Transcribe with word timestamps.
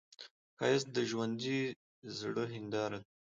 ښایست 0.57 0.87
د 0.95 0.97
ژوندي 1.09 1.59
زړه 2.19 2.43
هنداره 2.53 2.97
ده 3.03 3.07